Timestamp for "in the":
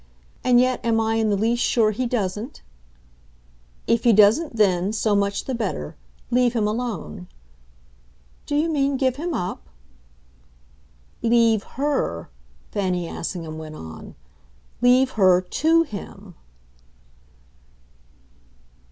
1.17-1.37